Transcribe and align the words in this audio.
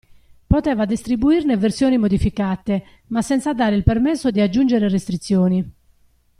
Poteva 0.47 0.85
distribuirne 0.85 1.57
versioni 1.57 1.95
modificate, 1.99 2.83
ma 3.09 3.21
senza 3.21 3.53
dare 3.53 3.75
il 3.75 3.83
permesso 3.83 4.31
di 4.31 4.41
aggiungere 4.41 4.87
restrizioni. 4.89 5.73